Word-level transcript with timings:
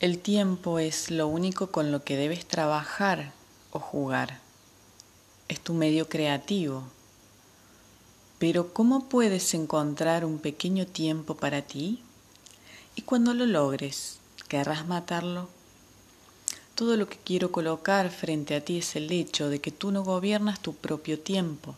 El 0.00 0.20
tiempo 0.20 0.78
es 0.78 1.10
lo 1.10 1.26
único 1.26 1.72
con 1.72 1.90
lo 1.90 2.04
que 2.04 2.16
debes 2.16 2.46
trabajar 2.46 3.32
o 3.72 3.80
jugar. 3.80 4.38
Es 5.48 5.58
tu 5.58 5.74
medio 5.74 6.08
creativo. 6.08 6.84
Pero 8.38 8.72
¿cómo 8.72 9.08
puedes 9.08 9.54
encontrar 9.54 10.24
un 10.24 10.38
pequeño 10.38 10.86
tiempo 10.86 11.36
para 11.36 11.62
ti? 11.62 12.00
Y 12.94 13.02
cuando 13.02 13.34
lo 13.34 13.44
logres, 13.44 14.20
¿querrás 14.46 14.86
matarlo? 14.86 15.48
Todo 16.76 16.96
lo 16.96 17.08
que 17.08 17.18
quiero 17.18 17.50
colocar 17.50 18.10
frente 18.10 18.54
a 18.54 18.64
ti 18.64 18.78
es 18.78 18.94
el 18.94 19.10
hecho 19.10 19.50
de 19.50 19.60
que 19.60 19.72
tú 19.72 19.90
no 19.90 20.04
gobiernas 20.04 20.60
tu 20.60 20.74
propio 20.74 21.18
tiempo. 21.18 21.74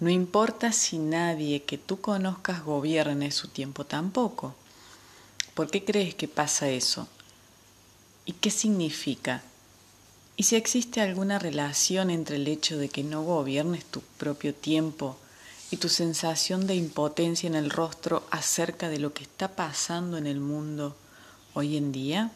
No 0.00 0.10
importa 0.10 0.72
si 0.72 0.98
nadie 0.98 1.62
que 1.62 1.78
tú 1.78 2.00
conozcas 2.00 2.64
gobierne 2.64 3.30
su 3.30 3.46
tiempo 3.46 3.84
tampoco. 3.84 4.56
¿Por 5.54 5.70
qué 5.70 5.84
crees 5.84 6.16
que 6.16 6.26
pasa 6.26 6.68
eso? 6.68 7.06
¿Y 8.26 8.32
qué 8.32 8.50
significa? 8.50 9.42
¿Y 10.36 10.42
si 10.42 10.56
existe 10.56 11.00
alguna 11.00 11.38
relación 11.38 12.10
entre 12.10 12.36
el 12.36 12.48
hecho 12.48 12.76
de 12.76 12.88
que 12.88 13.04
no 13.04 13.22
gobiernes 13.22 13.84
tu 13.84 14.00
propio 14.18 14.52
tiempo 14.52 15.16
y 15.70 15.76
tu 15.76 15.88
sensación 15.88 16.66
de 16.66 16.74
impotencia 16.74 17.46
en 17.46 17.54
el 17.54 17.70
rostro 17.70 18.24
acerca 18.32 18.88
de 18.88 18.98
lo 18.98 19.12
que 19.12 19.22
está 19.22 19.48
pasando 19.48 20.16
en 20.16 20.26
el 20.26 20.40
mundo 20.40 20.96
hoy 21.54 21.76
en 21.76 21.92
día? 21.92 22.32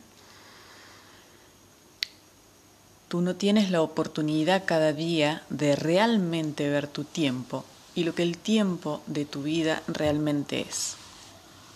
Tú 3.08 3.20
no 3.20 3.34
tienes 3.34 3.72
la 3.72 3.82
oportunidad 3.82 4.64
cada 4.64 4.92
día 4.92 5.42
de 5.50 5.74
realmente 5.74 6.68
ver 6.68 6.86
tu 6.86 7.02
tiempo 7.02 7.64
y 7.96 8.04
lo 8.04 8.14
que 8.14 8.22
el 8.22 8.38
tiempo 8.38 9.02
de 9.06 9.24
tu 9.24 9.42
vida 9.42 9.82
realmente 9.88 10.60
es. 10.60 10.94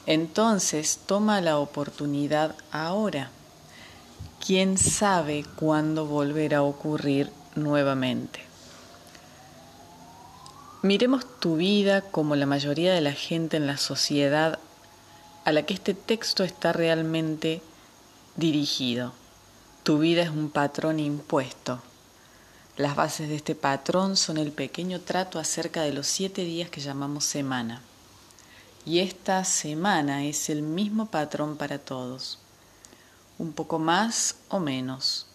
Entonces 0.06 0.98
toma 1.06 1.40
la 1.40 1.58
oportunidad 1.58 2.56
ahora. 2.70 3.30
¿Quién 4.44 4.76
sabe 4.76 5.44
cuándo 5.56 6.06
volverá 6.06 6.58
a 6.58 6.62
ocurrir 6.62 7.30
nuevamente? 7.54 8.40
Miremos 10.82 11.24
tu 11.38 11.56
vida 11.56 12.00
como 12.00 12.34
la 12.34 12.46
mayoría 12.46 12.92
de 12.92 13.00
la 13.00 13.12
gente 13.12 13.56
en 13.56 13.68
la 13.68 13.76
sociedad 13.76 14.58
a 15.44 15.52
la 15.52 15.62
que 15.62 15.74
este 15.74 15.94
texto 15.94 16.42
está 16.42 16.72
realmente 16.72 17.62
dirigido. 18.34 19.12
Tu 19.84 19.98
vida 19.98 20.22
es 20.22 20.30
un 20.30 20.50
patrón 20.50 20.98
impuesto. 20.98 21.80
Las 22.76 22.96
bases 22.96 23.28
de 23.28 23.36
este 23.36 23.54
patrón 23.54 24.16
son 24.16 24.38
el 24.38 24.50
pequeño 24.50 25.00
trato 25.00 25.38
acerca 25.38 25.82
de 25.82 25.92
los 25.92 26.08
siete 26.08 26.42
días 26.42 26.68
que 26.68 26.80
llamamos 26.80 27.24
semana. 27.24 27.82
Y 28.84 28.98
esta 28.98 29.44
semana 29.44 30.24
es 30.24 30.50
el 30.50 30.62
mismo 30.62 31.06
patrón 31.06 31.56
para 31.56 31.78
todos. 31.78 32.38
Un 33.38 33.52
poco 33.52 33.78
más 33.78 34.36
o 34.48 34.58
menos. 34.58 35.26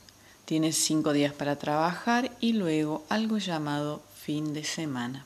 Tienes 0.43 0.77
cinco 0.77 1.13
días 1.13 1.33
para 1.33 1.57
trabajar 1.57 2.35
y 2.41 2.53
luego 2.53 3.05
algo 3.07 3.37
llamado 3.37 4.01
fin 4.21 4.53
de 4.53 4.65
semana, 4.65 5.25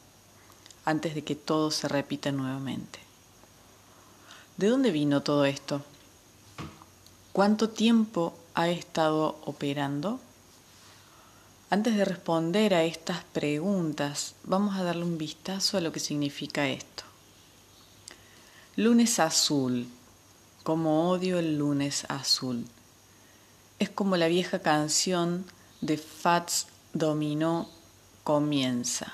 antes 0.85 1.15
de 1.15 1.23
que 1.23 1.35
todo 1.35 1.71
se 1.71 1.87
repita 1.87 2.31
nuevamente. 2.31 2.99
¿De 4.57 4.67
dónde 4.67 4.91
vino 4.91 5.23
todo 5.23 5.45
esto? 5.45 5.81
¿Cuánto 7.33 7.69
tiempo 7.69 8.35
ha 8.53 8.69
estado 8.69 9.39
operando? 9.45 10.19
Antes 11.71 11.95
de 11.95 12.05
responder 12.05 12.75
a 12.75 12.83
estas 12.83 13.23
preguntas, 13.23 14.35
vamos 14.43 14.75
a 14.75 14.83
darle 14.83 15.05
un 15.05 15.17
vistazo 15.17 15.77
a 15.77 15.81
lo 15.81 15.91
que 15.91 15.99
significa 15.99 16.67
esto. 16.67 17.10
Lunes 18.77 19.19
azul. 19.19 19.85
Como 20.63 21.09
odio 21.09 21.39
el 21.39 21.57
lunes 21.57 22.05
azul. 22.07 22.65
Es 23.79 23.89
como 23.89 24.15
la 24.15 24.29
vieja 24.29 24.59
canción 24.59 25.45
de 25.81 25.97
Fats 25.97 26.67
Dominó 26.93 27.67
comienza. 28.23 29.11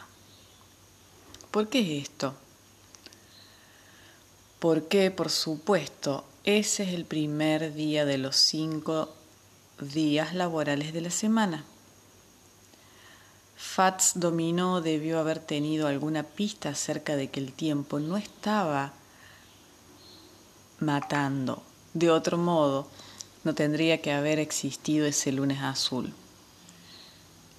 ¿Por 1.50 1.70
qué 1.70 1.98
esto? 1.98 2.36
Porque, 4.60 5.10
por 5.10 5.32
supuesto, 5.32 6.24
ese 6.44 6.84
es 6.84 6.94
el 6.94 7.06
primer 7.06 7.74
día 7.74 8.06
de 8.06 8.20
los 8.20 8.36
cinco 8.36 9.12
días 9.80 10.36
laborales 10.36 10.94
de 10.94 11.02
la 11.02 11.10
semana. 11.10 11.66
Fats 13.56 14.12
Dominó 14.20 14.82
debió 14.82 15.18
haber 15.18 15.40
tenido 15.40 15.88
alguna 15.88 16.22
pista 16.22 16.70
acerca 16.70 17.16
de 17.16 17.32
que 17.32 17.40
el 17.40 17.54
tiempo 17.54 18.00
no 18.00 18.18
estaba 18.18 18.94
matando. 20.80 21.64
De 21.94 22.12
otro 22.12 22.38
modo, 22.38 22.88
no 23.44 23.56
tendría 23.56 24.02
que 24.02 24.12
haber 24.12 24.40
existido 24.40 25.06
ese 25.06 25.32
lunes 25.32 25.62
azul. 25.62 26.14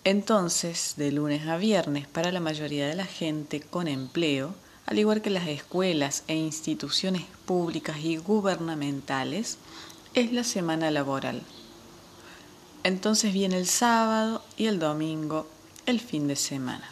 Entonces, 0.04 0.94
de 0.96 1.12
lunes 1.12 1.46
a 1.46 1.56
viernes, 1.56 2.06
para 2.06 2.32
la 2.32 2.40
mayoría 2.40 2.86
de 2.86 2.94
la 2.94 3.04
gente 3.04 3.60
con 3.60 3.88
empleo, 3.88 4.54
al 4.86 4.98
igual 4.98 5.20
que 5.20 5.30
las 5.30 5.48
escuelas 5.48 6.24
e 6.28 6.34
instituciones 6.34 7.24
públicas 7.44 7.98
y 7.98 8.16
gubernamentales, 8.16 9.58
es 10.14 10.32
la 10.32 10.44
semana 10.44 10.90
laboral. 10.90 11.42
Entonces 12.84 13.32
viene 13.32 13.58
el 13.58 13.66
sábado 13.66 14.42
y 14.56 14.66
el 14.66 14.78
domingo, 14.78 15.46
el 15.84 16.00
fin 16.00 16.28
de 16.28 16.36
semana. 16.36 16.88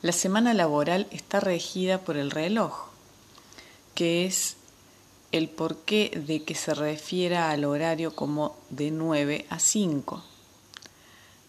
La 0.00 0.12
semana 0.12 0.54
laboral 0.54 1.06
está 1.10 1.40
regida 1.40 1.98
por 1.98 2.16
el 2.16 2.30
reloj, 2.30 2.91
que 3.94 4.26
es 4.26 4.56
el 5.32 5.48
porqué 5.48 6.22
de 6.26 6.44
que 6.44 6.54
se 6.54 6.74
refiera 6.74 7.50
al 7.50 7.64
horario 7.64 8.14
como 8.14 8.56
de 8.68 8.90
9 8.90 9.46
a 9.48 9.58
5. 9.58 10.22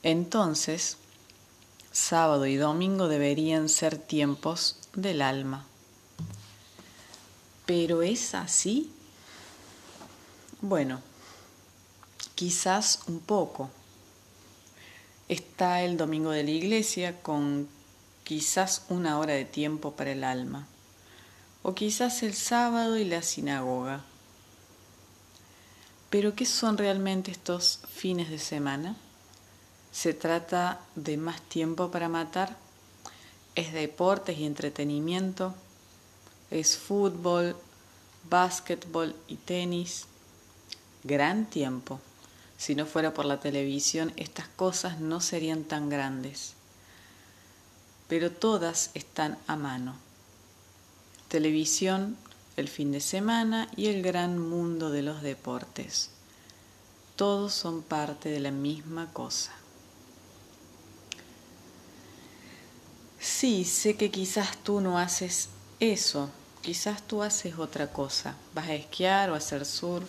Entonces, 0.04 0.98
sábado 1.92 2.46
y 2.46 2.56
domingo 2.56 3.08
deberían 3.08 3.70
ser 3.70 3.98
tiempos 3.98 4.78
del 4.96 5.22
alma. 5.22 5.66
¿Pero 7.66 8.02
es 8.02 8.36
así? 8.36 8.92
Bueno, 10.62 11.02
quizás 12.36 13.02
un 13.08 13.20
poco. 13.20 13.70
Está 15.28 15.84
el 15.84 15.98
domingo 15.98 16.32
de 16.32 16.44
la 16.44 16.52
iglesia 16.52 17.22
con 17.22 17.68
quizás 18.24 18.84
una 18.90 19.20
hora 19.20 19.34
de 19.34 19.46
tiempo 19.46 19.92
para 19.92 20.12
el 20.12 20.24
alma 20.24 20.68
o 21.63 21.74
quizás 21.74 22.24
el 22.24 22.34
sábado 22.35 22.97
y 22.97 23.06
la 23.06 23.22
sinagoga. 23.22 24.03
Pero 26.09 26.35
¿qué 26.35 26.46
son 26.46 26.78
realmente 26.78 27.31
estos 27.31 27.79
fines 27.88 28.29
de 28.29 28.38
semana? 28.38 28.96
¿Se 29.91 30.13
trata 30.13 30.81
de 30.96 31.18
más 31.18 31.41
tiempo 31.41 31.90
para 31.90 32.09
matar? 32.09 32.57
¿Es 33.56 33.72
deportes 33.72 34.38
y 34.38 34.46
entretenimiento? 34.46 35.56
¿Es 36.52 36.78
fútbol, 36.78 37.56
básquetbol 38.29 39.16
y 39.28 39.38
tenis? 39.38 40.06
Gran 41.03 41.46
tiempo. 41.46 42.00
Si 42.57 42.75
no 42.75 42.85
fuera 42.85 43.13
por 43.13 43.25
la 43.25 43.40
televisión, 43.40 44.13
estas 44.18 44.47
cosas 44.50 45.00
no 45.00 45.22
serían 45.22 45.63
tan 45.63 45.90
grandes. 45.90 46.53
Pero 48.07 48.31
todas 48.31 48.91
están 48.94 49.38
a 49.47 49.56
mano 49.56 49.96
televisión, 51.34 52.16
el 52.58 52.68
fin 52.68 52.92
de 52.92 53.00
semana 53.00 53.68
y 53.76 53.88
el 53.88 54.03
gran 54.03 54.38
mundo 54.38 54.91
de 54.91 55.02
los 55.02 55.24
deportes. 55.24 56.12
Todos 57.16 57.56
son 57.56 57.82
parte 57.82 58.30
de 58.30 58.40
la 58.40 58.52
misma 58.52 59.12
cosa. 59.12 59.52
Sí, 63.20 63.66
sé 63.66 63.96
que 63.96 64.12
quizás 64.12 64.58
tú 64.58 64.80
no 64.80 65.00
haces 65.00 65.50
eso, 65.80 66.30
quizás 66.62 67.02
tú 67.02 67.24
haces 67.24 67.58
otra 67.58 67.91
cosa. 67.91 68.36
Vas 68.53 68.68
a 68.68 68.76
esquiar 68.76 69.32
o 69.32 69.34
a 69.34 69.38
hacer 69.38 69.66
surf, 69.66 70.08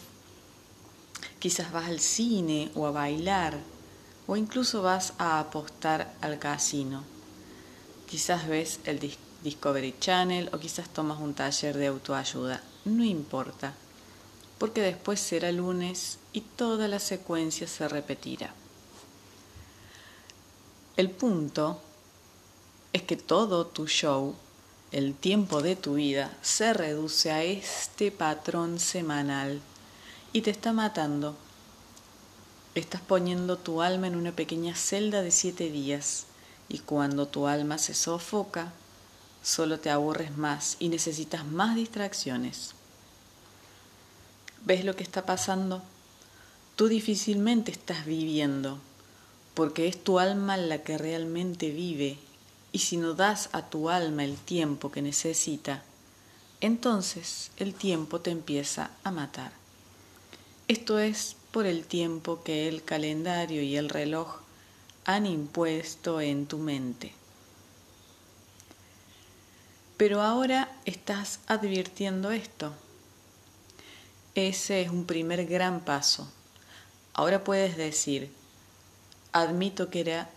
quizás 1.38 1.72
vas 1.72 1.86
al 1.86 2.00
cine 2.00 2.70
o 2.74 2.86
a 2.86 2.90
bailar, 2.90 3.56
o 4.26 4.36
incluso 4.36 4.82
vas 4.82 5.14
a 5.16 5.40
apostar 5.40 6.12
al 6.20 6.38
casino. 6.38 7.02
Quizás 8.06 8.46
ves 8.46 8.80
el 8.84 8.98
disco 8.98 9.33
Discovery 9.44 9.94
Channel 10.00 10.48
o 10.54 10.58
quizás 10.58 10.88
tomas 10.88 11.20
un 11.20 11.34
taller 11.34 11.76
de 11.76 11.88
autoayuda. 11.88 12.62
No 12.86 13.04
importa, 13.04 13.74
porque 14.58 14.80
después 14.80 15.20
será 15.20 15.52
lunes 15.52 16.18
y 16.32 16.40
toda 16.40 16.88
la 16.88 16.98
secuencia 16.98 17.68
se 17.68 17.86
repetirá. 17.86 18.54
El 20.96 21.10
punto 21.10 21.78
es 22.94 23.02
que 23.02 23.16
todo 23.18 23.66
tu 23.66 23.86
show, 23.86 24.34
el 24.92 25.14
tiempo 25.14 25.60
de 25.60 25.76
tu 25.76 25.94
vida, 25.94 26.32
se 26.40 26.72
reduce 26.72 27.30
a 27.30 27.42
este 27.44 28.10
patrón 28.10 28.80
semanal 28.80 29.60
y 30.32 30.40
te 30.40 30.50
está 30.52 30.72
matando. 30.72 31.36
Estás 32.74 33.02
poniendo 33.02 33.58
tu 33.58 33.82
alma 33.82 34.06
en 34.06 34.16
una 34.16 34.32
pequeña 34.32 34.74
celda 34.74 35.20
de 35.20 35.30
siete 35.30 35.70
días 35.70 36.24
y 36.68 36.78
cuando 36.78 37.28
tu 37.28 37.46
alma 37.46 37.76
se 37.76 37.92
sofoca, 37.92 38.72
solo 39.44 39.78
te 39.78 39.90
aburres 39.90 40.36
más 40.36 40.76
y 40.80 40.88
necesitas 40.88 41.44
más 41.44 41.76
distracciones. 41.76 42.72
¿Ves 44.64 44.84
lo 44.84 44.96
que 44.96 45.02
está 45.02 45.26
pasando? 45.26 45.82
Tú 46.76 46.88
difícilmente 46.88 47.70
estás 47.70 48.06
viviendo, 48.06 48.80
porque 49.52 49.86
es 49.86 50.02
tu 50.02 50.18
alma 50.18 50.56
la 50.56 50.82
que 50.82 50.96
realmente 50.96 51.70
vive, 51.70 52.18
y 52.72 52.78
si 52.78 52.96
no 52.96 53.12
das 53.12 53.50
a 53.52 53.68
tu 53.68 53.90
alma 53.90 54.24
el 54.24 54.36
tiempo 54.36 54.90
que 54.90 55.02
necesita, 55.02 55.82
entonces 56.62 57.50
el 57.58 57.74
tiempo 57.74 58.20
te 58.20 58.30
empieza 58.30 58.90
a 59.04 59.10
matar. 59.10 59.52
Esto 60.66 60.98
es 60.98 61.36
por 61.52 61.66
el 61.66 61.84
tiempo 61.84 62.42
que 62.42 62.66
el 62.66 62.82
calendario 62.82 63.62
y 63.62 63.76
el 63.76 63.90
reloj 63.90 64.38
han 65.04 65.26
impuesto 65.26 66.22
en 66.22 66.46
tu 66.46 66.58
mente. 66.58 67.12
Pero 70.04 70.20
ahora 70.20 70.70
estás 70.84 71.40
advirtiendo 71.46 72.30
esto. 72.30 72.74
Ese 74.34 74.82
es 74.82 74.90
un 74.90 75.06
primer 75.06 75.46
gran 75.46 75.80
paso. 75.80 76.30
Ahora 77.14 77.42
puedes 77.42 77.78
decir, 77.78 78.30
admito 79.32 79.88
que 79.88 80.00
era 80.00 80.28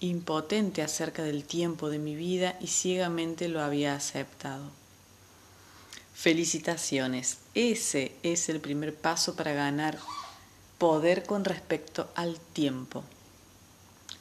impotente 0.00 0.80
acerca 0.80 1.22
del 1.24 1.44
tiempo 1.44 1.90
de 1.90 1.98
mi 1.98 2.14
vida 2.16 2.56
y 2.58 2.68
ciegamente 2.68 3.48
lo 3.48 3.60
había 3.60 3.94
aceptado. 3.94 4.70
Felicitaciones, 6.14 7.36
ese 7.52 8.16
es 8.22 8.48
el 8.48 8.60
primer 8.60 8.96
paso 8.96 9.36
para 9.36 9.52
ganar 9.52 9.98
poder 10.78 11.24
con 11.24 11.44
respecto 11.44 12.10
al 12.14 12.40
tiempo. 12.40 13.04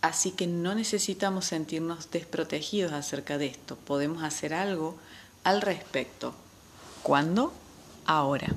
Así 0.01 0.31
que 0.31 0.48
no 0.48 0.74
necesitamos 0.74 1.45
sentirnos 1.45 2.09
desprotegidos 2.09 2.92
acerca 2.92 3.38
de 3.38 3.48
esto, 3.48 3.75
podemos 3.75 4.24
hacer 4.24 4.53
algo 4.53 4.98
al 5.44 5.62
respecto. 5.62 6.33
¿Cuándo? 7.03 7.53
Ahora. 8.06 8.48